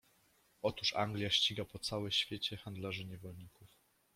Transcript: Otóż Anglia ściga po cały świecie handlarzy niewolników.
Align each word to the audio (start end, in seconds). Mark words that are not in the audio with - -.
Otóż 0.61 0.93
Anglia 0.95 1.29
ściga 1.29 1.65
po 1.65 1.79
cały 1.79 2.11
świecie 2.11 2.57
handlarzy 2.57 3.05
niewolników. 3.05 3.69